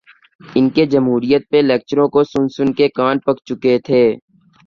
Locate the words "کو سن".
2.09-2.47